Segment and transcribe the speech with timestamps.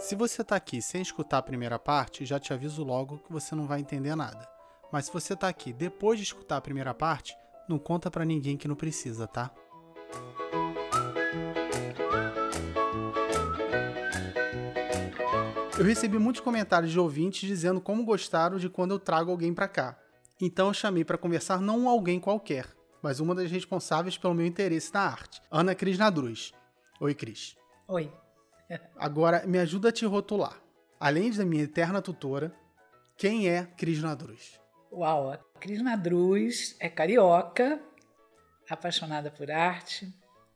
[0.00, 3.54] Se você tá aqui sem escutar a primeira parte, já te aviso logo que você
[3.54, 4.48] não vai entender nada.
[4.90, 7.36] Mas se você tá aqui depois de escutar a primeira parte,
[7.68, 9.50] não conta pra ninguém que não precisa, tá?
[15.78, 19.68] Eu recebi muitos comentários de ouvintes dizendo como gostaram de quando eu trago alguém pra
[19.68, 19.98] cá.
[20.40, 22.66] Então eu chamei pra conversar não alguém qualquer,
[23.02, 26.52] mas uma das responsáveis pelo meu interesse na arte, Ana Cris Nadruz.
[26.98, 27.54] Oi, Cris.
[27.86, 28.10] Oi.
[28.96, 30.60] Agora, me ajuda a te rotular.
[30.98, 32.52] Além da minha eterna tutora,
[33.16, 34.60] quem é Cris Nadruz?
[34.92, 37.80] Uau, a Cris Nadruz é carioca,
[38.68, 40.12] apaixonada por arte,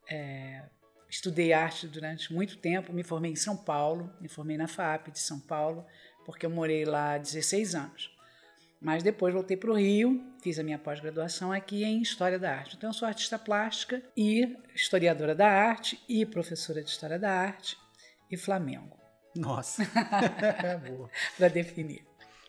[0.08, 0.62] é,
[1.08, 5.20] estudei arte durante muito tempo, me formei em São Paulo, me formei na FAP de
[5.20, 5.84] São Paulo,
[6.24, 8.14] porque eu morei lá há 16 anos.
[8.80, 12.76] Mas depois voltei para o Rio, fiz a minha pós-graduação aqui em História da Arte.
[12.76, 17.78] Então, eu sou artista plástica e historiadora da arte e professora de História da Arte
[18.34, 18.96] e Flamengo.
[19.34, 19.82] Nossa.
[21.36, 22.04] para definir.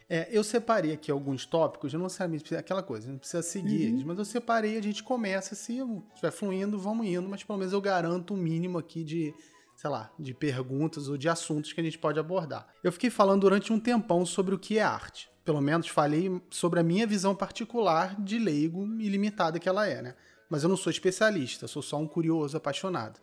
[0.07, 3.87] É, eu separei aqui alguns tópicos, eu não necessariamente aquela coisa, não precisa seguir uhum.
[3.87, 5.79] eles, mas eu separei, a gente começa, se
[6.13, 9.33] estiver fluindo, vamos indo, mas pelo menos eu garanto um mínimo aqui de,
[9.75, 12.67] sei lá, de perguntas ou de assuntos que a gente pode abordar.
[12.83, 15.27] Eu fiquei falando durante um tempão sobre o que é arte.
[15.43, 20.01] Pelo menos falei sobre a minha visão particular de leigo e limitada que ela é,
[20.01, 20.15] né?
[20.49, 23.19] Mas eu não sou especialista, sou só um curioso apaixonado.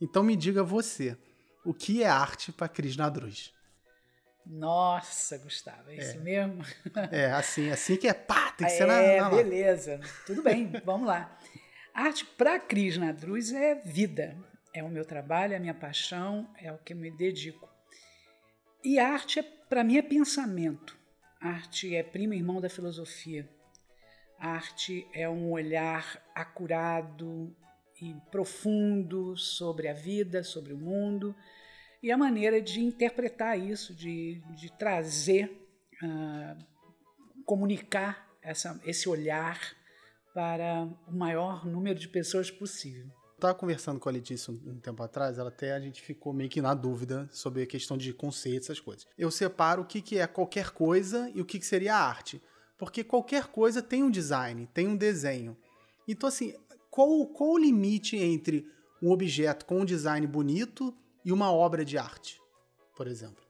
[0.00, 1.16] Então me diga você,
[1.64, 3.52] o que é arte para Cris Nadruz?
[4.44, 6.64] Nossa, Gustavo, é, é, isso mesmo?
[7.12, 10.00] É, assim, assim que é pá, tem que ser é, na, na beleza.
[10.26, 11.38] Tudo bem, vamos lá.
[11.94, 14.36] arte para Cris Nadruz é vida.
[14.74, 17.68] É o meu trabalho, é a minha paixão, é o que eu me dedico.
[18.82, 20.98] E arte, é, para mim, é pensamento.
[21.40, 23.48] Arte é primo irmão da filosofia.
[24.38, 27.54] Arte é um olhar acurado
[28.02, 31.34] e profundo sobre a vida, sobre o mundo
[32.02, 35.64] e a maneira de interpretar isso, de, de trazer,
[36.02, 36.64] uh,
[37.44, 39.60] comunicar essa, esse olhar
[40.34, 43.06] para o maior número de pessoas possível.
[43.36, 46.60] Estava conversando com a Letícia um, tempo atrás, ela até a gente ficou meio que
[46.60, 49.06] na dúvida sobre a questão de conceitos, essas coisas.
[49.16, 52.42] Eu separo o que, que é qualquer coisa e o que, que seria arte.
[52.76, 55.56] Porque qualquer coisa tem um design, tem um desenho.
[56.06, 56.54] Então, assim,
[56.92, 58.70] qual, qual o limite entre
[59.02, 60.94] um objeto com um design bonito
[61.24, 62.38] e uma obra de arte,
[62.94, 63.42] por exemplo?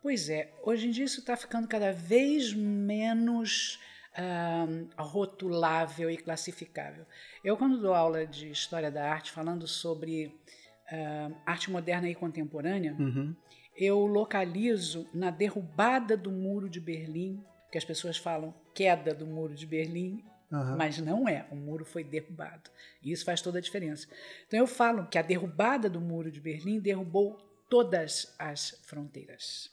[0.00, 3.80] Pois é, hoje em dia isso está ficando cada vez menos
[4.12, 7.04] uh, rotulável e classificável.
[7.42, 12.94] Eu, quando dou aula de História da Arte, falando sobre uh, arte moderna e contemporânea,
[12.96, 13.34] uhum.
[13.76, 19.52] eu localizo na derrubada do Muro de Berlim, que as pessoas falam queda do Muro
[19.52, 20.76] de Berlim, Uhum.
[20.76, 22.70] Mas não é, o muro foi derrubado.
[23.02, 24.06] E isso faz toda a diferença.
[24.46, 27.38] Então eu falo que a derrubada do muro de Berlim derrubou
[27.70, 29.70] todas as fronteiras.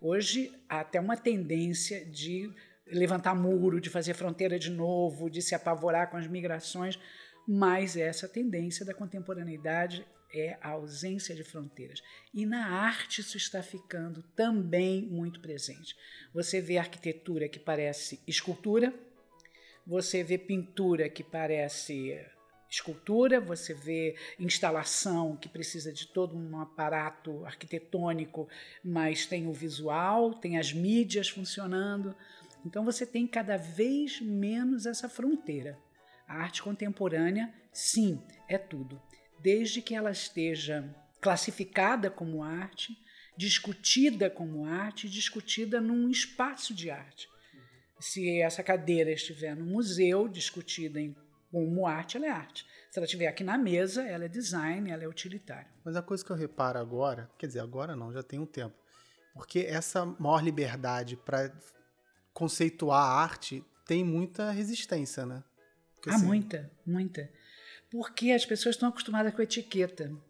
[0.00, 2.52] Hoje há até uma tendência de
[2.86, 6.98] levantar muro, de fazer fronteira de novo, de se apavorar com as migrações,
[7.46, 12.02] mas essa tendência da contemporaneidade é a ausência de fronteiras.
[12.34, 15.94] E na arte isso está ficando também muito presente.
[16.34, 18.92] Você vê arquitetura que parece escultura,
[19.86, 22.18] você vê pintura que parece
[22.68, 28.48] escultura, você vê instalação que precisa de todo um aparato arquitetônico,
[28.82, 32.14] mas tem o visual, tem as mídias funcionando.
[32.64, 35.78] Então você tem cada vez menos essa fronteira.
[36.26, 39.00] A arte contemporânea, sim, é tudo,
[39.40, 40.84] desde que ela esteja
[41.20, 42.98] classificada como arte,
[43.36, 47.28] discutida como arte, discutida num espaço de arte
[47.98, 51.14] se essa cadeira estiver no museu discutida em
[51.50, 52.66] como arte, ela é arte.
[52.90, 55.70] Se ela estiver aqui na mesa, ela é design, ela é utilitária.
[55.84, 58.74] Mas a coisa que eu reparo agora, quer dizer, agora não, já tem um tempo,
[59.32, 61.52] porque essa maior liberdade para
[62.32, 65.44] conceituar a arte tem muita resistência, né?
[65.94, 66.26] Porque, ah, assim...
[66.26, 67.30] muita, muita.
[67.90, 70.10] Porque as pessoas estão acostumadas com etiqueta.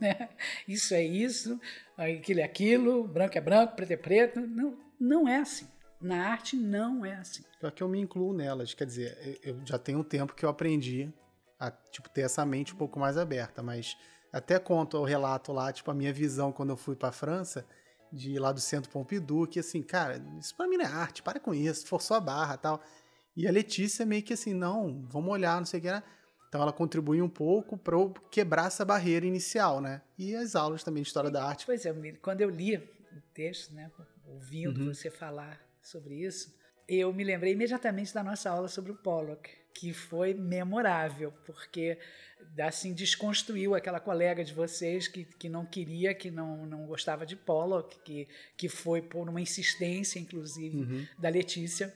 [0.00, 0.28] Né?
[0.66, 1.60] Isso é isso,
[1.96, 4.40] aquilo é aquilo, branco é branco, preto é preto.
[4.40, 5.68] Não, não é assim.
[6.00, 7.42] Na arte não é assim.
[7.58, 10.48] Pior que eu me incluo nelas, quer dizer, eu já tenho um tempo que eu
[10.48, 11.12] aprendi
[11.58, 13.96] a tipo, ter essa mente um pouco mais aberta, mas
[14.32, 17.66] até conto o relato lá, tipo, a minha visão quando eu fui pra França,
[18.10, 21.38] de lá do Centro Pompidou, que assim, cara, isso pra mim não é arte, para
[21.38, 22.82] com isso, forçou a barra tal.
[23.36, 26.02] E a Letícia meio que assim, não, vamos olhar, não sei o que, né?
[26.48, 27.96] Então ela contribui um pouco para
[28.30, 30.02] quebrar essa barreira inicial, né?
[30.18, 31.64] E as aulas também de História da Arte.
[31.64, 33.90] Pois é, quando eu li o texto, né,
[34.26, 34.92] ouvindo uhum.
[34.92, 36.54] você falar sobre isso,
[36.88, 39.48] eu me lembrei imediatamente da nossa aula sobre o Pollock.
[39.72, 41.96] que foi memorável, porque
[42.58, 47.36] assim desconstruiu aquela colega de vocês que, que não queria, que não, não gostava de
[47.36, 51.06] Pollock, que, que foi por uma insistência, inclusive, uhum.
[51.16, 51.94] da Letícia.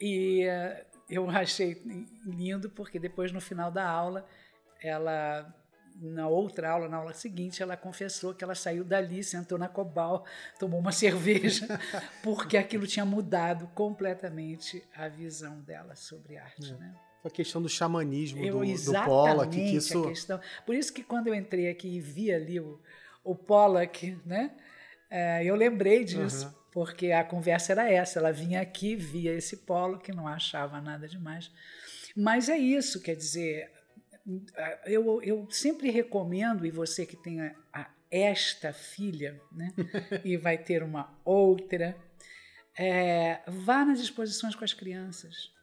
[0.00, 1.80] E uh, eu achei
[2.24, 4.28] lindo, porque depois, no final da aula,
[4.82, 5.54] ela
[6.00, 10.24] na outra aula, na aula seguinte, ela confessou que ela saiu dali, sentou na Cobal,
[10.58, 11.66] tomou uma cerveja,
[12.22, 16.72] porque aquilo tinha mudado completamente a visão dela sobre arte.
[16.72, 16.76] É.
[16.76, 16.94] Né?
[17.24, 19.50] A questão do xamanismo eu, do, do Pollock.
[19.50, 20.04] Que isso...
[20.04, 20.40] a questão.
[20.64, 22.80] Por isso que quando eu entrei aqui e vi ali o,
[23.24, 24.52] o Pollock, né,
[25.10, 26.46] é, eu lembrei disso.
[26.46, 26.66] Uhum.
[26.70, 31.08] Porque a conversa era essa, ela vinha aqui, via esse polo que não achava nada
[31.08, 31.50] demais.
[32.14, 33.70] Mas é isso, quer dizer,
[34.86, 39.72] eu, eu sempre recomendo, e você que tem a, a esta filha, né,
[40.24, 41.96] e vai ter uma outra,
[42.76, 45.54] é, vá nas exposições com as crianças.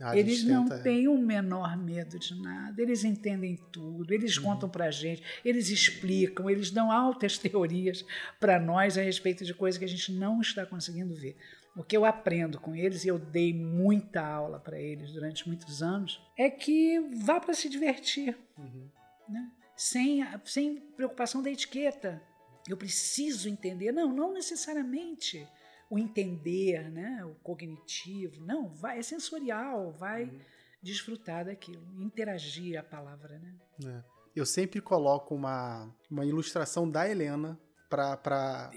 [0.00, 0.82] Ah, eles não tenta...
[0.84, 4.44] têm o menor medo de nada, eles entendem tudo, eles uhum.
[4.44, 8.06] contam para a gente, eles explicam, eles dão altas teorias
[8.38, 11.36] para nós a respeito de coisas que a gente não está conseguindo ver.
[11.76, 15.82] O que eu aprendo com eles, e eu dei muita aula para eles durante muitos
[15.82, 18.88] anos, é que vá para se divertir, uhum.
[19.28, 19.52] né?
[19.76, 22.20] sem, sem preocupação da etiqueta.
[22.68, 23.92] Eu preciso entender.
[23.92, 25.46] Não, não necessariamente
[25.88, 27.24] o entender, né?
[27.24, 28.44] o cognitivo.
[28.44, 30.40] Não, vai, é sensorial, vai uhum.
[30.82, 33.38] desfrutar daquilo, interagir a palavra.
[33.38, 33.54] Né?
[33.86, 34.04] É.
[34.34, 38.70] Eu sempre coloco uma, uma ilustração da Helena para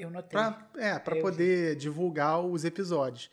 [0.78, 1.76] é, para poder vi.
[1.76, 3.30] divulgar os episódios.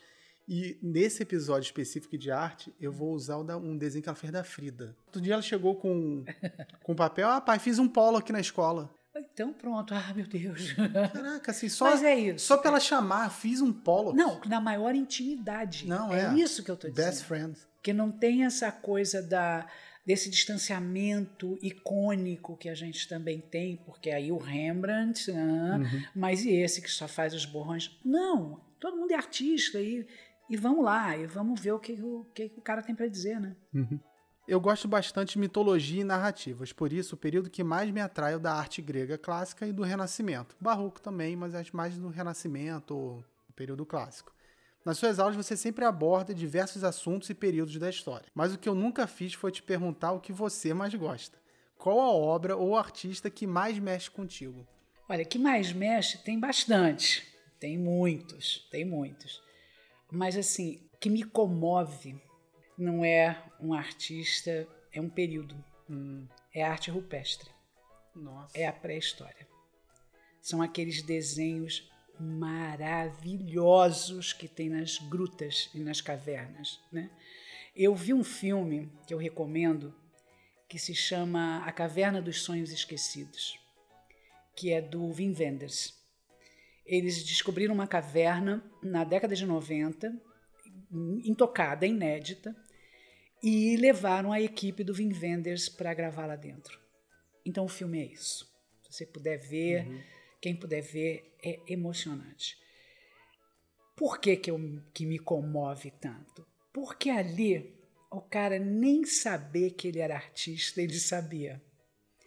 [0.48, 4.42] E nesse episódio específico de arte, eu vou usar um desenho que ela fez da
[4.42, 4.96] Frida.
[5.06, 6.25] Outro dia ela chegou com,
[6.82, 8.90] com papel, ah, pai, fiz um polo aqui na escola.
[9.14, 10.72] Então pronto, ah, meu Deus.
[10.72, 12.46] Caraca, assim, só, Mas é isso.
[12.46, 14.14] só pra ela chamar, fiz um polo.
[14.14, 15.86] Não, na maior intimidade.
[15.86, 16.26] Não, é.
[16.26, 17.04] É isso que eu tô dizendo.
[17.04, 17.58] Best friend.
[17.82, 19.66] Que não tem essa coisa da
[20.08, 26.02] desse distanciamento icônico que a gente também tem, porque aí o Rembrandt, ah, uhum.
[26.16, 27.94] mas e esse que só faz os borrões?
[28.02, 30.08] Não, todo mundo é artista e,
[30.49, 33.38] e vamos lá, e vamos ver o que o, que o cara tem para dizer,
[33.38, 33.55] né?
[33.75, 34.00] Uhum.
[34.49, 38.32] Eu gosto bastante de mitologia e narrativas, por isso o período que mais me atrai
[38.32, 40.56] é o da arte grega clássica e do Renascimento.
[40.58, 43.25] Barroco também, mas acho mais do Renascimento, ou
[43.55, 44.32] período clássico.
[44.84, 48.69] Nas suas aulas você sempre aborda diversos assuntos e períodos da história, mas o que
[48.69, 51.38] eu nunca fiz foi te perguntar o que você mais gosta.
[51.76, 54.66] Qual a obra ou artista que mais mexe contigo?
[55.08, 57.26] Olha, que mais mexe tem bastante,
[57.58, 59.42] tem muitos, tem muitos.
[60.10, 62.20] Mas assim, que me comove
[62.76, 65.56] não é um artista, é um período.
[65.90, 66.26] Hum.
[66.54, 67.50] É arte rupestre.
[68.14, 68.58] Nossa.
[68.58, 69.46] É a pré-história.
[70.40, 71.90] São aqueles desenhos
[72.20, 76.81] maravilhosos que tem nas grutas e nas cavernas.
[76.91, 77.11] Né?
[77.75, 79.94] Eu vi um filme que eu recomendo
[80.69, 83.59] que se chama A Caverna dos Sonhos Esquecidos,
[84.55, 85.97] que é do Wim Wenders.
[86.85, 90.15] Eles descobriram uma caverna na década de 90,
[91.25, 92.55] intocada, inédita,
[93.43, 96.79] e levaram a equipe do Wim Wenders para gravar lá dentro.
[97.44, 98.47] Então o filme é isso.
[98.82, 100.03] Se você puder ver, uhum.
[100.40, 102.58] Quem puder ver, é emocionante.
[103.96, 104.58] Por que, que, eu,
[104.94, 106.46] que me comove tanto?
[106.73, 107.75] Porque ali
[108.11, 111.62] o cara nem saber que ele era artista, ele sabia.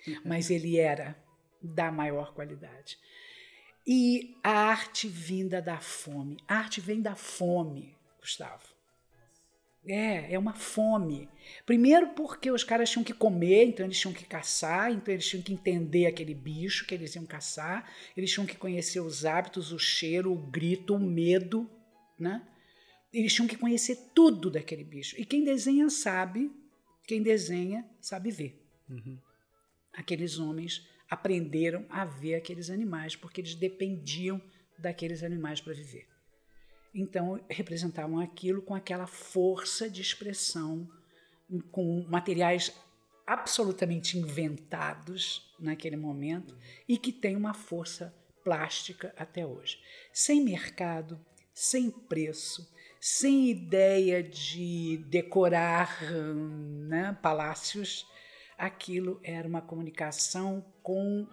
[0.07, 0.21] Uhum.
[0.25, 1.15] Mas ele era
[1.61, 2.97] da maior qualidade.
[3.85, 6.37] E a arte vinda da fome.
[6.47, 8.70] A arte vem da fome, Gustavo.
[9.85, 11.27] É, é uma fome.
[11.65, 15.41] Primeiro porque os caras tinham que comer, então eles tinham que caçar, então eles tinham
[15.41, 19.79] que entender aquele bicho que eles iam caçar, eles tinham que conhecer os hábitos, o
[19.79, 21.69] cheiro, o grito, o medo,
[22.19, 22.47] né?
[23.11, 25.19] Eles tinham que conhecer tudo daquele bicho.
[25.19, 26.51] E quem desenha sabe,
[27.07, 28.63] quem desenha sabe ver.
[28.87, 29.17] Uhum.
[29.93, 34.41] Aqueles homens aprenderam a ver aqueles animais porque eles dependiam
[34.77, 36.10] daqueles animais para viver.
[36.93, 40.89] Então, representavam aquilo com aquela força de expressão,
[41.71, 42.73] com materiais
[43.25, 46.57] absolutamente inventados naquele momento
[46.87, 49.79] e que tem uma força plástica até hoje.
[50.11, 52.69] Sem mercado, sem preço,
[52.99, 58.05] sem ideia de decorar né, palácios,
[58.57, 61.25] aquilo era uma comunicação com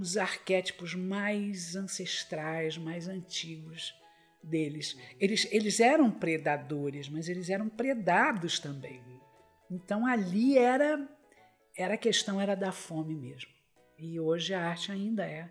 [0.00, 3.94] os arquétipos mais ancestrais, mais antigos
[4.42, 4.96] deles.
[5.18, 9.02] Eles, eles eram predadores, mas eles eram predados também.
[9.70, 11.08] Então ali era,
[11.76, 13.50] era a questão era da fome mesmo.
[13.98, 15.50] E hoje a arte ainda é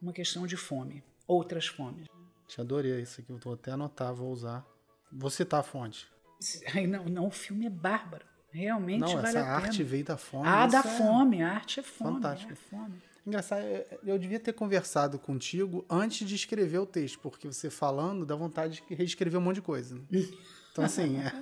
[0.00, 2.06] uma questão de fome, outras fomes.
[2.46, 4.64] Te adorei isso aqui, eu vou até anotar, vou usar.
[5.12, 6.06] Vou citar a fonte.
[6.88, 8.26] Não, não, o filme é bárbaro.
[8.50, 9.88] Realmente não, vale essa a arte pena.
[9.90, 10.48] veio da fome.
[10.48, 11.42] Ah, da é fome.
[11.42, 12.14] A arte é fome.
[12.14, 12.52] fantástico.
[12.52, 13.02] É fome.
[13.26, 13.62] Engraçado,
[14.04, 18.82] eu- devia ter conversado contigo antes de escrever o texto, porque você falando dá vontade
[18.88, 20.00] de reescrever um monte de coisa.
[20.76, 21.32] Então, assim, é.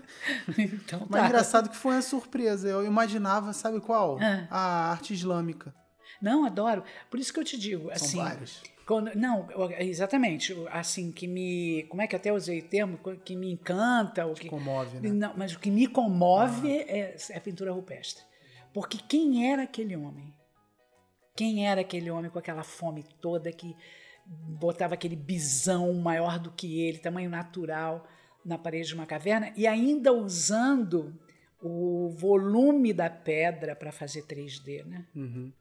[0.57, 1.26] Então mas tá.
[1.26, 2.69] engraçado que foi uma surpresa.
[2.69, 4.17] Eu imaginava, sabe qual?
[4.21, 4.47] Ah.
[4.49, 5.75] A arte islâmica.
[6.23, 6.85] Não, adoro.
[7.11, 8.62] Por isso que eu te digo, São assim, vários.
[8.87, 9.49] Quando- não,
[9.81, 10.55] exatamente.
[10.71, 11.83] Assim, que me.
[11.88, 12.97] Como é que até usei o termo?
[13.25, 14.25] Que me encanta.
[14.25, 15.09] O que, Comove, né?
[15.12, 18.23] não, mas o que me comove é, é a pintura rupestre.
[18.73, 20.33] Porque quem era aquele homem?
[21.37, 23.76] Quem era aquele homem com aquela fome toda que
[24.26, 28.07] botava aquele bisão maior do que ele, tamanho natural,
[28.45, 31.19] na parede de uma caverna e ainda usando
[31.61, 35.07] o volume da pedra para fazer 3D, né?
[35.14, 35.53] Uhum.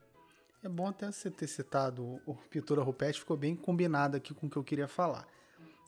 [0.62, 4.50] É bom até você ter citado o Pintura Rupestre, ficou bem combinado aqui com o
[4.50, 5.27] que eu queria falar.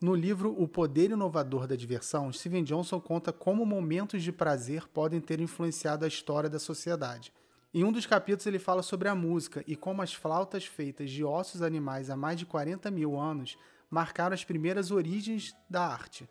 [0.01, 5.21] No livro O Poder Inovador da Diversão, Steven Johnson conta como momentos de prazer podem
[5.21, 7.31] ter influenciado a história da sociedade.
[7.77, 11.25] Em um dos capítulos, ele fala sobre a música e como as flautas feitas de
[11.25, 13.57] ossos animais há mais de 40 mil anos
[13.89, 16.25] marcaram as primeiras origens da arte.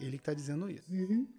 [0.00, 0.90] Ele que está dizendo isso.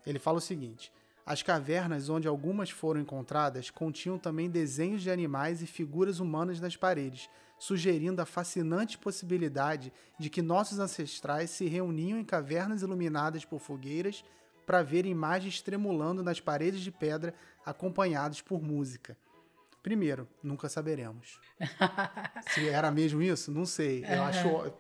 [0.06, 0.94] Ele fala o seguinte:
[1.26, 6.78] as cavernas onde algumas foram encontradas continham também desenhos de animais e figuras humanas nas
[6.78, 13.60] paredes, sugerindo a fascinante possibilidade de que nossos ancestrais se reuniam em cavernas iluminadas por
[13.60, 14.24] fogueiras
[14.68, 17.34] para ver imagens tremulando nas paredes de pedra
[17.66, 19.18] acompanhados por música.
[19.88, 21.40] Primeiro, nunca saberemos.
[22.54, 24.04] Se era mesmo isso, não sei.
[24.04, 24.74] Eu acho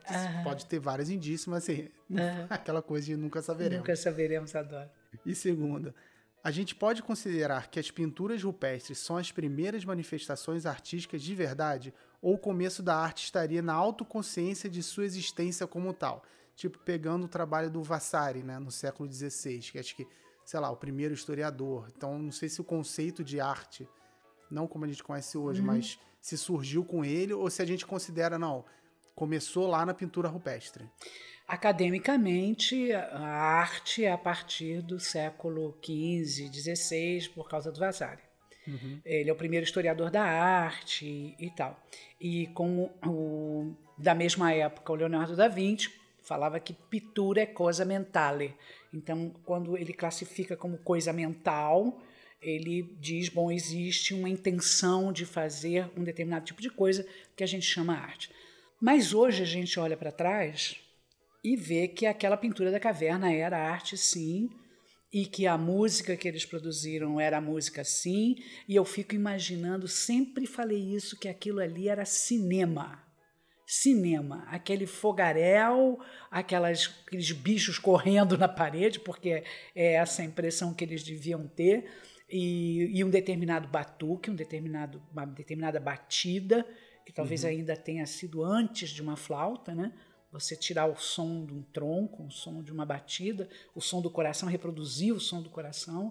[0.43, 1.87] pode ter vários indícios, mas assim,
[2.49, 3.77] aquela coisa de nunca saberemos.
[3.77, 4.89] Nunca saberemos, adoro.
[5.25, 5.95] E segunda,
[6.43, 11.93] a gente pode considerar que as pinturas rupestres são as primeiras manifestações artísticas de verdade
[12.21, 16.21] ou o começo da arte estaria na autoconsciência de sua existência como tal?
[16.53, 20.05] Tipo, pegando o trabalho do Vasari, né, no século XVI, que acho que,
[20.43, 21.87] sei lá, o primeiro historiador.
[21.95, 23.87] Então, não sei se o conceito de arte,
[24.49, 27.85] não como a gente conhece hoje, mas se surgiu com ele ou se a gente
[27.85, 28.65] considera, não,
[29.15, 30.85] começou lá na pintura rupestre.
[31.47, 38.27] Academicamente, a arte é a partir do século XV, XVI, por causa do Vasari.
[39.05, 41.79] Ele é o primeiro historiador da arte e tal.
[42.19, 45.89] E com o, da mesma época, o Leonardo da Vinci
[46.21, 48.53] falava que pintura é coisa mentale.
[48.93, 52.01] Então, quando ele classifica como coisa mental,
[52.41, 57.47] ele diz, bom, existe uma intenção de fazer um determinado tipo de coisa que a
[57.47, 58.29] gente chama arte.
[58.79, 60.77] Mas hoje a gente olha para trás
[61.43, 64.49] e vê que aquela pintura da caverna era arte, sim,
[65.11, 68.35] e que a música que eles produziram era música, sim,
[68.67, 73.03] e eu fico imaginando, sempre falei isso, que aquilo ali era cinema.
[73.65, 75.99] Cinema, aquele fogaréu,
[76.31, 79.43] aquelas, aqueles bichos correndo na parede, porque
[79.75, 81.89] é essa impressão que eles deviam ter,
[82.29, 86.65] e, e um determinado batuque, um determinado, uma determinada batida,
[87.05, 89.93] que talvez ainda tenha sido antes de uma flauta, né?
[90.31, 94.09] Você tirar o som de um tronco, o som de uma batida, o som do
[94.09, 96.09] coração, reproduzir o som do coração.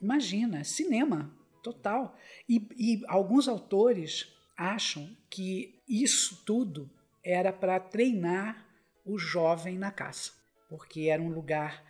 [0.00, 2.16] Imagina, cinema total.
[2.48, 6.88] E, e alguns autores acham que isso tudo
[7.24, 8.64] era para treinar
[9.04, 10.32] o jovem na caça,
[10.68, 11.84] porque era um lugar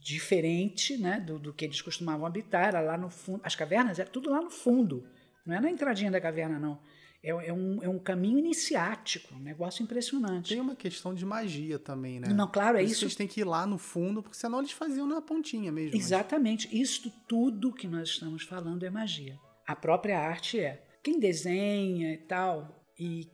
[0.00, 3.40] diferente né, do, do que eles costumavam habitar, era lá no fundo.
[3.44, 5.04] As cavernas era tudo lá no fundo,
[5.46, 6.78] não é na entradinha da caverna, não.
[7.24, 10.48] É, é um, é um caminho iniciático, um negócio impressionante.
[10.48, 12.28] Tem uma questão de magia também, né?
[12.28, 13.04] Não, claro, é isso.
[13.04, 15.92] Eles têm que ir lá no fundo, porque senão eles faziam na pontinha mesmo.
[15.96, 16.68] mas- Exatamente.
[16.76, 19.38] Isto tudo que nós estamos falando é magia.
[19.64, 20.84] A própria arte é.
[21.00, 23.28] Quem desenha e tal, e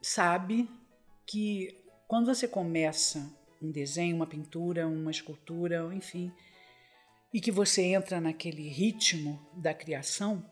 [0.00, 0.68] sabe
[1.26, 3.28] que quando você começa
[3.60, 6.32] um desenho, uma pintura, uma escultura, enfim,
[7.32, 10.44] e que você entra naquele ritmo da criação,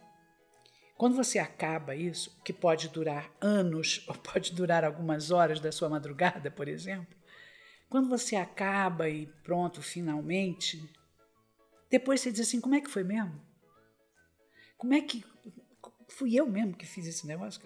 [0.96, 5.88] quando você acaba isso, que pode durar anos ou pode durar algumas horas da sua
[5.88, 7.16] madrugada, por exemplo,
[7.88, 10.82] quando você acaba e pronto, finalmente,
[11.90, 13.40] depois você diz assim: como é que foi mesmo?
[14.76, 15.24] Como é que.
[16.08, 17.62] Fui eu mesmo que fiz esse negócio?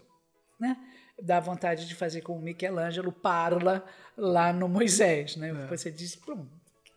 [0.60, 0.76] Né?
[1.20, 3.84] Dá vontade de fazer como Michelangelo parla
[4.16, 5.36] lá no Moisés.
[5.36, 5.52] Né?
[5.68, 6.18] Você diz: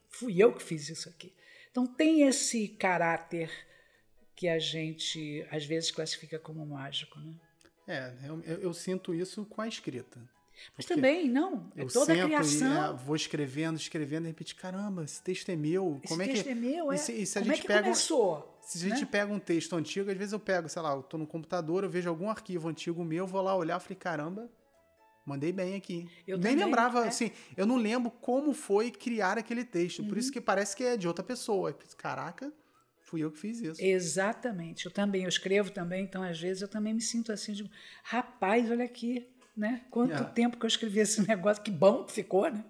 [0.10, 1.34] fui eu que fiz isso aqui.
[1.72, 3.50] Então tem esse caráter
[4.36, 7.20] que a gente às vezes classifica como mágico.
[7.20, 7.34] Né?
[7.88, 10.20] É, eu, eu- eu sinto isso com a escrita.
[10.78, 12.92] Mas Porque também, não, é Eu toda a criação.
[12.92, 16.00] e é, vou escrevendo, escrevendo, e de repente, caramba, esse texto é meu.
[16.04, 16.96] Esse Como é texto que é meu, é.
[16.96, 18.60] E se, e se a Como é gente que pega um- começou?
[18.62, 19.08] Se a gente né?
[19.12, 21.90] pega um texto antigo, às vezes eu pego, sei lá, eu tô no computador, eu
[21.90, 24.50] vejo algum arquivo antigo meu, vou lá olhar e falei, caramba,
[25.24, 26.10] Mandei bem aqui.
[26.28, 27.08] Eu Nem também, lembrava, é.
[27.08, 30.04] assim, eu não lembro como foi criar aquele texto.
[30.04, 30.18] Por Uhum.
[30.20, 31.78] isso que parece que é de outra pessoa.
[31.96, 32.52] Caraca,
[33.04, 33.80] fui eu que fiz isso.
[33.80, 34.88] Exatamente.
[34.88, 37.70] Eu também, eu escrevo também, então às vezes eu também me sinto assim, digo,
[38.04, 39.82] rapaz, olha aqui, né?
[39.92, 40.24] Quanto É.
[40.24, 42.64] tempo que eu escrevi esse negócio, que bom que ficou, né?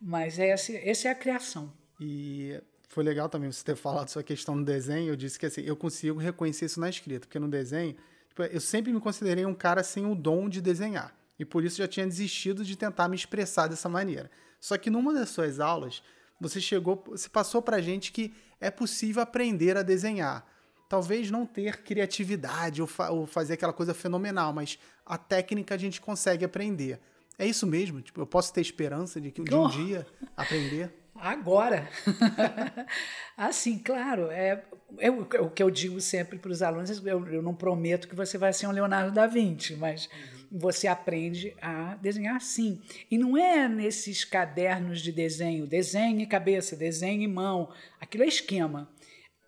[0.00, 1.72] Mas essa, essa é a criação.
[2.00, 5.10] E foi legal também você ter falado sua questão no desenho.
[5.12, 7.94] Eu disse que assim, eu consigo reconhecer isso na escrita, porque no desenho,
[8.28, 11.14] tipo, eu sempre me considerei um cara sem o dom de desenhar.
[11.38, 14.30] E por isso já tinha desistido de tentar me expressar dessa maneira.
[14.60, 16.02] Só que numa das suas aulas,
[16.40, 20.46] você chegou, você passou pra gente que é possível aprender a desenhar.
[20.90, 25.78] Talvez não ter criatividade ou, fa- ou fazer aquela coisa fenomenal, mas a técnica a
[25.78, 26.98] gente consegue aprender.
[27.38, 28.02] É isso mesmo?
[28.02, 29.68] Tipo, eu posso ter esperança de que de um Oh!
[29.68, 30.04] dia
[30.36, 30.92] aprender?
[31.14, 31.88] Agora.
[33.36, 34.64] assim, claro, é,
[34.98, 38.08] é o é o que eu digo sempre para os alunos, eu, eu não prometo
[38.08, 40.08] que você vai ser um Leonardo da Vinci, mas
[40.50, 42.80] você aprende a desenhar sim.
[43.10, 47.70] E não é nesses cadernos de desenho, desenhe cabeça, desenhe mão,
[48.00, 48.88] aquilo é esquema.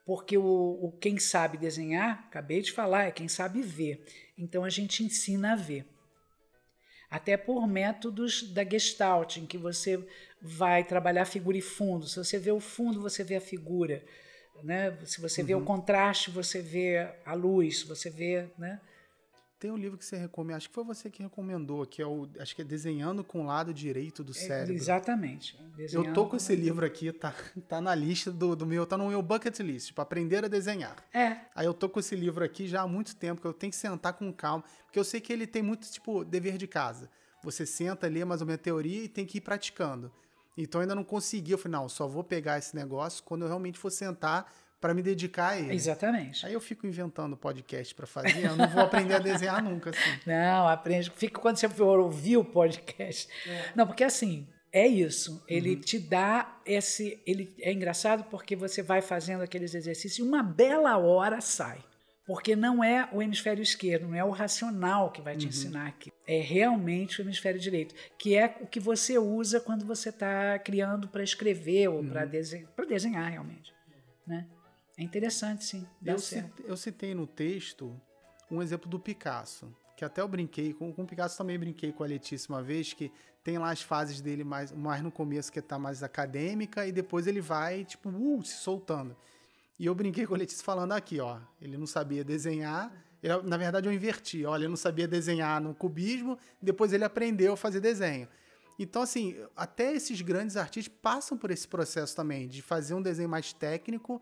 [0.05, 4.05] Porque o, o quem sabe desenhar, acabei de falar, é quem sabe ver.
[4.37, 5.87] Então a gente ensina a ver
[7.13, 10.03] até por métodos da Gestalt, em que você
[10.41, 12.09] vai trabalhar figura e fundo.
[12.09, 14.03] Se você vê o fundo, você vê a figura.
[14.65, 14.97] Né?
[15.05, 18.49] Se você vê o contraste, você vê a luz, você vê.
[18.57, 18.81] Né?
[19.63, 22.29] Tem um livro que você recomenda, acho que foi você que recomendou, que é o,
[22.41, 24.75] acho que é Desenhando com o Lado Direito do Cérebro.
[24.75, 25.57] Exatamente.
[25.57, 27.33] Eu Desenhando tô com esse livro aqui, tá,
[27.69, 30.97] tá na lista do, do meu, tá no meu bucket list, para aprender a desenhar.
[31.15, 33.71] É, Aí eu tô com esse livro aqui já há muito tempo, que eu tenho
[33.71, 37.09] que sentar com calma, porque eu sei que ele tem muito, tipo, dever de casa.
[37.45, 40.11] Você senta, lê mais ou menos a teoria e tem que ir praticando.
[40.59, 43.47] Então eu ainda não consegui, eu falei, não, só vou pegar esse negócio quando eu
[43.47, 44.53] realmente for sentar
[44.83, 45.73] para me dedicar a ele.
[45.73, 46.45] exatamente.
[46.45, 50.21] Aí eu fico inventando podcast para fazer, eu não vou aprender a desenhar nunca, assim.
[50.27, 51.09] Não, aprende.
[51.15, 53.29] Fica quando você for ouvir o podcast.
[53.77, 55.41] Não, porque assim, é isso.
[55.47, 57.23] Ele te dá esse.
[57.25, 61.79] Ele é engraçado porque você vai fazendo aqueles exercícios e uma bela hora sai.
[62.27, 66.11] Porque não é o hemisfério esquerdo, não é o racional que vai te ensinar aqui.
[66.27, 71.09] É realmente o hemisfério direito, que é o que você usa quando você está criando
[71.09, 73.73] para escrever ou para desen desenhar, realmente.
[74.27, 74.47] Né?
[74.99, 75.87] É interessante, sim.
[76.05, 76.57] Eu, certo.
[76.57, 77.99] cit- eu citei no texto
[78.51, 82.03] um exemplo do Picasso, que até eu brinquei, com, com o Picasso também brinquei com
[82.03, 83.11] a Letícia uma vez, que
[83.43, 87.27] tem lá as fases dele mais, mais no começo, que tá mais acadêmica, e depois
[87.27, 89.17] ele vai, tipo, uh, se soltando.
[89.79, 93.57] E eu brinquei com a Letícia falando aqui, ó, ele não sabia desenhar, eu- na
[93.57, 97.81] verdade eu inverti, olha, ele não sabia desenhar no cubismo, depois ele aprendeu a fazer
[97.81, 98.29] desenho.
[98.79, 103.29] Então, assim, até esses grandes artistas passam por esse processo também, de fazer um desenho
[103.29, 104.21] mais técnico,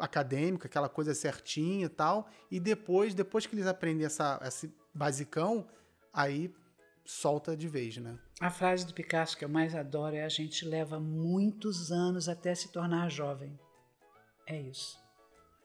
[0.00, 5.66] acadêmico, aquela coisa certinha e tal, e depois, depois que eles aprendem essa, esse basicão,
[6.12, 6.52] aí
[7.04, 8.18] solta de vez, né?
[8.40, 12.54] A frase do Picasso que eu mais adoro é: a gente leva muitos anos até
[12.54, 13.58] se tornar jovem.
[14.46, 14.98] É isso.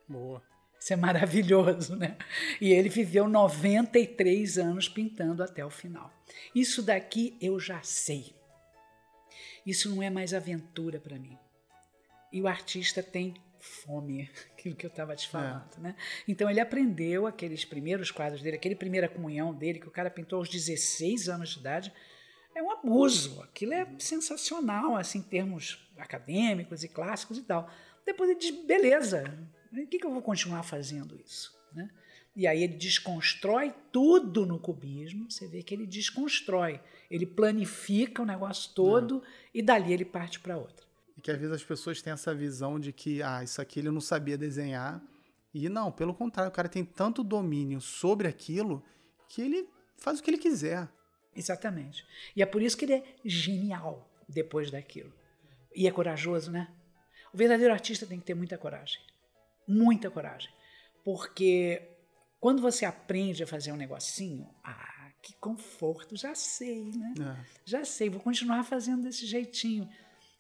[0.07, 0.41] Boa.
[0.79, 2.17] Isso é maravilhoso, né?
[2.61, 6.13] E ele viveu 93 anos pintando até o final.
[6.53, 8.35] Isso daqui eu já sei.
[9.65, 11.37] Isso não é mais aventura para mim.
[12.31, 13.33] E o artista tem
[13.65, 15.95] fome, aquilo que eu estava te falando, né?
[16.27, 20.39] Então ele aprendeu aqueles primeiros quadros dele, aquele primeira comunhão dele que o cara pintou
[20.39, 21.93] aos 16 anos de idade.
[22.53, 23.41] É um abuso.
[23.41, 27.69] Aquilo é sensacional, assim, em termos acadêmicos e clássicos e tal.
[28.05, 29.23] Depois ele diz, beleza,
[29.69, 31.53] por que, que eu vou continuar fazendo isso?
[31.73, 31.89] Né?
[32.35, 38.25] E aí ele desconstrói tudo no cubismo, você vê que ele desconstrói, ele planifica o
[38.25, 39.23] negócio todo
[39.53, 40.85] e dali ele parte para outra.
[41.17, 43.91] E que às vezes as pessoas têm essa visão de que, ah, isso aqui ele
[43.91, 45.01] não sabia desenhar.
[45.53, 48.83] E não, pelo contrário, o cara tem tanto domínio sobre aquilo
[49.29, 50.89] que ele faz o que ele quiser.
[51.35, 52.05] Exatamente.
[52.35, 55.13] E é por isso que ele é genial depois daquilo.
[55.75, 56.73] E é corajoso, né?
[57.33, 58.99] O verdadeiro artista tem que ter muita coragem.
[59.67, 60.49] Muita coragem.
[61.03, 61.81] Porque
[62.39, 67.13] quando você aprende a fazer um negocinho, ah, que conforto, já sei, né?
[67.19, 67.45] É.
[67.65, 69.89] Já sei, vou continuar fazendo desse jeitinho.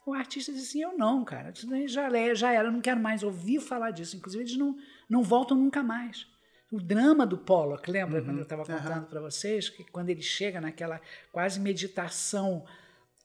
[0.05, 1.51] O artista diz assim: eu não, cara,
[1.87, 4.15] já, é- já era, não quero mais ouvir falar disso.
[4.15, 4.75] Inclusive, eles não,
[5.09, 6.27] não voltam nunca mais.
[6.71, 8.77] O drama do Pollock, lembra quando eu estava aham.
[8.81, 10.99] contando para vocês que quando ele chega naquela
[11.31, 12.65] quase meditação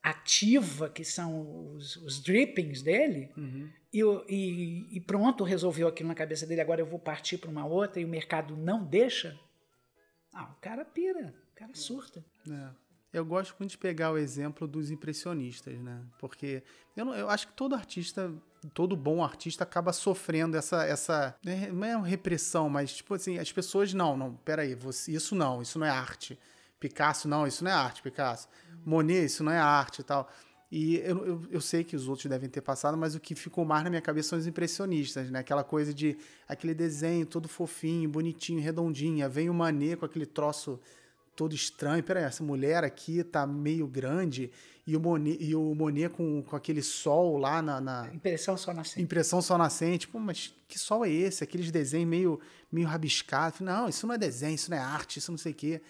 [0.01, 3.69] ativa, que são os, os drippings dele, Uhum.
[3.93, 7.65] e, e- e pronto, resolveu aquilo na cabeça dele, agora eu vou partir para uma
[7.65, 9.39] outra e o mercado não deixa.
[10.33, 12.23] Ah, o cara pira, o cara surta.
[12.49, 12.69] É.
[13.13, 16.01] Eu gosto muito de pegar o exemplo dos impressionistas, né?
[16.17, 16.63] Porque
[16.95, 18.31] eu, não- eu acho que todo artista,
[18.73, 23.37] todo bom artista acaba sofrendo essa, essa né, não é uma repressão, mas tipo assim,
[23.37, 26.39] as pessoas não, não, peraí, você, isso não, isso não é arte.
[26.79, 28.47] Picasso, não, isso não é arte, Picasso.
[28.85, 30.27] Monet, isso não é arte e tal.
[30.71, 33.65] E eu, eu, eu, sei que os outros devem ter passado, mas o que ficou
[33.65, 35.39] mais na minha cabeça são os impressionistas, né?
[35.39, 39.29] Aquela coisa de aquele desenho todo fofinho, bonitinho, redondinho.
[39.29, 40.79] Vem o Manet com aquele troço
[41.35, 42.03] todo estranho.
[42.03, 44.51] Peraí, essa mulher aqui tá meio grande.
[44.85, 48.09] E o Monet, e o Monet com, com aquele sol lá na, na.
[48.13, 49.01] Impressão sol nascente.
[49.01, 50.07] Impressão sol nascente.
[50.07, 51.43] Pô, mas que sol é esse?
[51.43, 52.39] Aqueles desenhos meio,
[52.71, 53.59] meio rabiscados.
[53.61, 55.81] Não, isso não é desenho, isso não é arte, isso não sei o quê.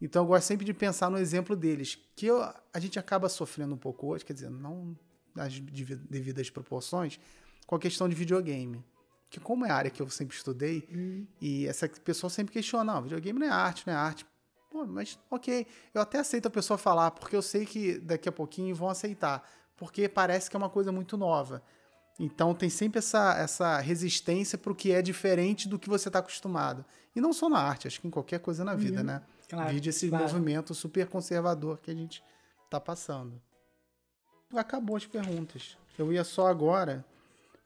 [0.00, 3.74] Então eu gosto sempre de pensar no exemplo deles, que eu, a gente acaba sofrendo
[3.74, 4.96] um pouco hoje, quer dizer, não
[5.34, 7.18] nas devidas proporções,
[7.66, 8.84] com a questão de videogame.
[9.30, 11.26] Que como é a área que eu sempre estudei, hum.
[11.40, 14.24] e essa pessoa sempre questiona, não, videogame não é arte, não é arte.
[14.70, 18.32] Pô, mas ok, eu até aceito a pessoa falar, porque eu sei que daqui a
[18.32, 21.62] pouquinho vão aceitar, porque parece que é uma coisa muito nova.
[22.18, 26.18] Então tem sempre essa, essa resistência para o que é diferente do que você está
[26.18, 26.84] acostumado.
[27.14, 29.06] E não só na arte, acho que em qualquer coisa na vida, uhum.
[29.06, 29.22] né?
[29.48, 30.24] Claro, Vide esse claro.
[30.24, 32.22] movimento super conservador que a gente
[32.64, 33.40] está passando.
[34.54, 35.78] Acabou as perguntas.
[35.98, 37.04] Eu ia só agora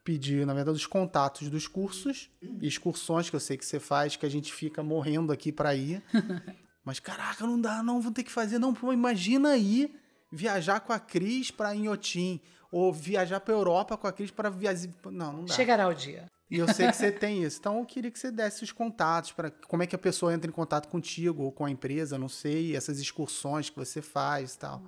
[0.05, 4.27] pedir, na verdade, os contatos dos cursos excursões que eu sei que você faz, que
[4.27, 6.03] a gente fica morrendo aqui para ir.
[6.85, 8.59] Mas caraca, não dá, não, vou ter que fazer.
[8.59, 9.95] Não, pô, imagina aí
[10.31, 12.40] viajar com a Cris para Inhotim
[12.71, 14.88] ou viajar para Europa com a Cris para viajar.
[15.05, 15.55] Não, não dá.
[15.55, 16.27] Chegará o dia.
[16.51, 17.59] E eu sei que você tem isso.
[17.59, 20.51] Então eu queria que você desse os contatos para como é que a pessoa entra
[20.51, 24.59] em contato contigo ou com a empresa, não sei, essas excursões que você faz e
[24.59, 24.83] tal.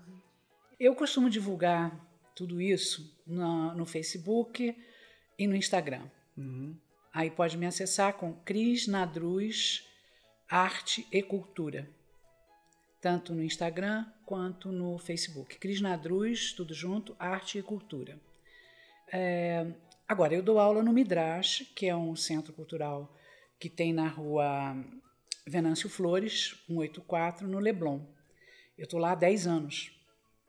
[0.78, 1.98] Eu costumo divulgar
[2.34, 4.76] tudo isso no, no Facebook
[5.38, 6.02] e no Instagram.
[6.36, 6.76] Uhum.
[7.12, 9.88] Aí pode me acessar com Cris Nadruz
[10.48, 11.88] Arte e Cultura.
[13.00, 15.58] Tanto no Instagram quanto no Facebook.
[15.58, 18.18] Cris Nadruz, tudo junto, Arte e Cultura.
[19.12, 19.74] É,
[20.06, 23.10] Agora, eu dou aula no Midrash, que é um centro cultural
[23.58, 24.76] que tem na rua
[25.46, 28.00] Venâncio Flores, 184, no Leblon.
[28.76, 29.98] Eu estou lá há 10 anos,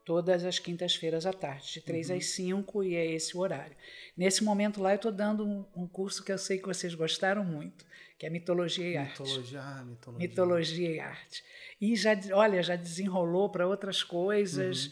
[0.06, 2.18] todas as quintas-feiras à tarde, de 3 uhum.
[2.18, 3.76] às 5, e é esse o horário.
[4.16, 7.44] Nesse momento lá, eu estou dando um, um, curso que eu sei que vocês gostaram
[7.44, 7.84] muito,
[8.18, 9.22] que é Mitologia e Arte.
[9.24, 10.28] Mitologia, ah, mitologia.
[10.28, 11.44] mitologia e Arte.
[11.82, 14.86] E já, olha, já desenrolou para outras coisas.
[14.86, 14.92] Uhum.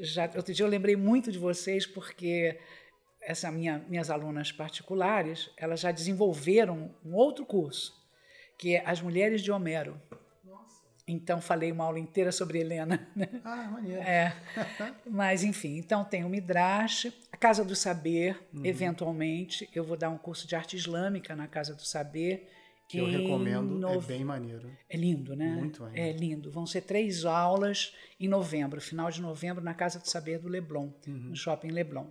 [0.00, 2.60] Já, outro dia eu lembrei muito de vocês, porque
[3.22, 7.94] essa minha, minhas alunas particulares, elas já desenvolveram um outro curso,
[8.58, 10.00] que é As Mulheres de Homero.
[11.08, 13.08] Então, falei uma aula inteira sobre Helena.
[13.14, 13.28] Né?
[13.44, 14.02] Ah, maneiro.
[14.02, 14.34] É.
[15.08, 18.66] Mas, enfim, então tem o Midrash, a Casa do Saber, uhum.
[18.66, 19.68] eventualmente.
[19.72, 22.50] Eu vou dar um curso de arte islâmica na Casa do Saber.
[22.88, 24.70] Que eu recomendo, é bem maneiro.
[24.88, 25.48] É lindo, né?
[25.48, 26.08] Muito maneiro.
[26.08, 26.50] É lindo.
[26.52, 30.90] Vão ser três aulas em novembro, final de novembro, na Casa do Saber do Leblon,
[31.06, 31.14] uhum.
[31.30, 32.06] no Shopping Leblon.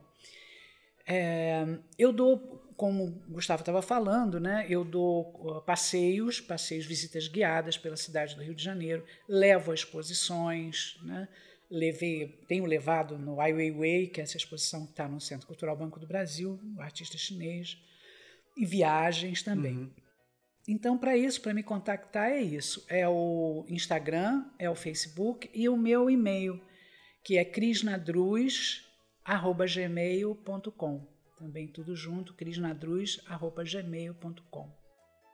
[1.08, 1.66] É,
[1.98, 2.40] eu dou,
[2.76, 8.42] como o Gustavo estava falando, né, eu dou passeios, passeios, visitas guiadas pela cidade do
[8.42, 11.28] Rio de Janeiro, levo a exposições, né,
[11.70, 15.78] levei, tenho levado no Ai Weiwei, que é essa exposição que está no Centro Cultural
[15.78, 17.78] Banco do Brasil, o artista chinês,
[18.58, 19.78] e viagens também.
[19.78, 19.92] Uhum.
[20.68, 22.84] Então, para isso, para me contactar, é isso.
[22.90, 26.60] É o Instagram, é o Facebook e o meu e-mail,
[27.24, 28.85] que é crisnadruz,
[29.66, 31.08] gmail.com.
[31.38, 34.70] Também tudo junto, crisnadruz, arroba gmail.com.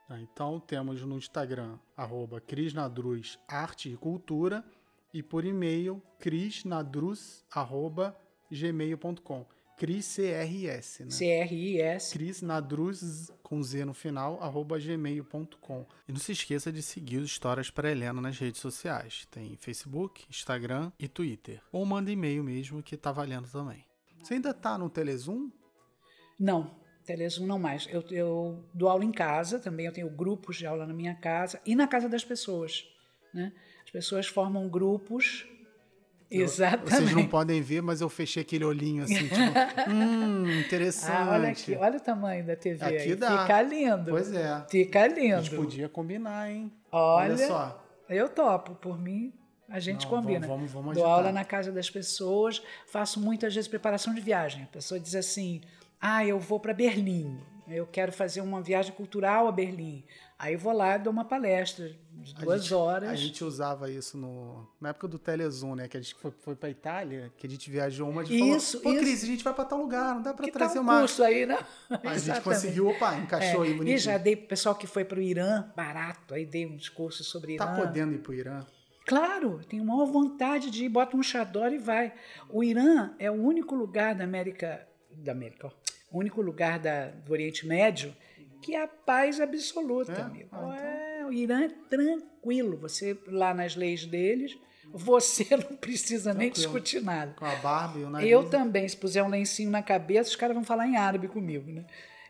[0.08, 4.64] Ah, então temos no Instagram, arroba crisnadruz, arte e cultura,
[5.14, 8.16] e por e-mail, crisnadruz, arroba
[8.50, 9.46] gmail.com.
[9.76, 11.10] Cris, C-R-I-S, né?
[11.10, 12.12] C-R-I-S.
[12.12, 15.86] Cris Nadruz, com Z no final, arroba gmail.com.
[16.06, 19.26] E não se esqueça de seguir os Histórias para Helena nas redes sociais.
[19.30, 21.60] Tem Facebook, Instagram e Twitter.
[21.72, 23.84] Ou manda e-mail mesmo, que tá valendo também.
[24.22, 25.50] Você ainda tá no Telezoom?
[26.38, 27.86] Não, Telezoom não mais.
[27.90, 31.60] Eu, eu dou aula em casa também, eu tenho grupos de aula na minha casa
[31.66, 32.86] e na casa das pessoas.
[33.34, 33.52] Né?
[33.84, 35.46] As pessoas formam grupos
[36.40, 36.90] Exatamente.
[36.90, 41.12] Vocês não podem ver, mas eu fechei aquele olhinho assim, tipo, hum, interessante.
[41.12, 43.14] Ah, olha aqui, olha o tamanho da TV aqui aí.
[43.14, 43.42] Dá.
[43.42, 44.10] Fica lindo.
[44.10, 44.64] Pois é.
[44.68, 45.36] Fica lindo.
[45.36, 46.72] A gente podia combinar, hein?
[46.90, 47.84] Olha, olha só.
[48.08, 49.32] Eu topo, por mim,
[49.68, 50.46] a gente não, combina.
[50.46, 54.64] Vamos, vamos, vamos Dou aula na casa das pessoas, faço muitas vezes preparação de viagem.
[54.64, 55.60] A pessoa diz assim:
[56.00, 57.38] ah, eu vou para Berlim,
[57.74, 60.04] eu quero fazer uma viagem cultural a Berlim.
[60.38, 63.08] Aí vou lá e dou uma palestra de duas gente, horas.
[63.10, 65.86] A gente usava isso no, na época do Telezoom, né?
[65.86, 68.98] Que a gente foi, foi pra Itália, que a gente viajou uma de Isso, falou,
[68.98, 70.86] Pô, Cris, a gente vai pra tal lugar, não dá pra que trazer tá um
[70.86, 71.58] curso aí, né?
[71.88, 73.94] a gente conseguiu, opa, encaixou é, aí bonitinho.
[73.94, 77.56] E já dei pro pessoal que foi pro Irã, barato, aí dei uns cursos sobre
[77.56, 77.76] tá Irã.
[77.76, 78.66] Tá podendo ir pro Irã?
[79.06, 82.12] Claro, tenho maior vontade de ir, bota um chador e vai.
[82.48, 85.70] O Irã é o único lugar da América, da América, ó,
[86.12, 88.14] o único lugar da, do Oriente Médio
[88.60, 90.22] que é a paz absoluta, é?
[90.22, 90.48] amigo.
[90.52, 90.72] Ah, então...
[90.74, 92.76] É é, o Irã é tranquilo.
[92.78, 94.58] Você, lá nas leis deles,
[94.92, 97.32] você não precisa nem discutir nada.
[97.34, 98.30] Com a barba e o nariz.
[98.30, 101.70] Eu também, se puser um lencinho na cabeça, os caras vão falar em árabe comigo,
[101.70, 101.84] né?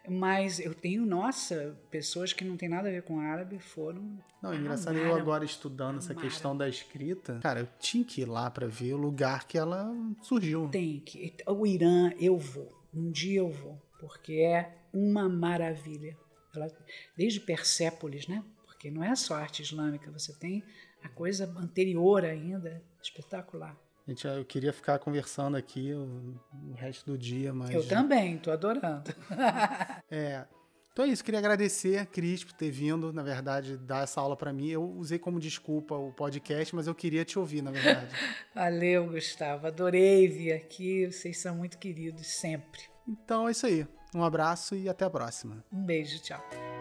[0.09, 4.19] Mas eu tenho, nossa, pessoas que não tem nada a ver com árabe foram.
[4.43, 8.51] Não, engraçado, eu agora estudando essa questão da escrita, cara, eu tinha que ir lá
[8.51, 10.69] para ver o lugar que ela surgiu.
[10.71, 11.37] Tem que.
[11.47, 12.82] O Irã, eu vou.
[12.95, 16.17] Um dia eu vou, porque é uma maravilha.
[16.55, 16.69] Ela,
[17.17, 18.45] desde Persépolis, né?
[18.67, 20.63] Porque não é só arte islâmica, você tem
[21.03, 23.77] a coisa anterior ainda, espetacular.
[24.07, 27.71] Gente, eu queria ficar conversando aqui o, o resto do dia, mas.
[27.71, 29.11] Eu também, tô adorando.
[30.11, 30.45] é.
[30.93, 34.37] Então é isso, queria agradecer a Cris por ter vindo, na verdade, dar essa aula
[34.37, 34.69] para mim.
[34.69, 38.15] Eu usei como desculpa o podcast, mas eu queria te ouvir, na verdade.
[38.55, 39.67] Valeu, Gustavo.
[39.67, 41.07] Adorei vir aqui.
[41.07, 42.83] Vocês são muito queridos sempre.
[43.09, 43.87] Então é isso aí.
[44.15, 45.65] Um abraço e até a próxima.
[45.73, 46.72] Um beijo, tchau.